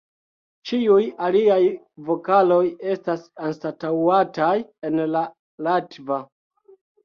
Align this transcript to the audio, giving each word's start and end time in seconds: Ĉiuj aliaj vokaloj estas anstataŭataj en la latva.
Ĉiuj 0.69 1.03
aliaj 1.25 1.57
vokaloj 2.07 2.63
estas 2.95 3.29
anstataŭataj 3.51 4.51
en 4.93 5.01
la 5.15 5.25
latva. 5.71 6.23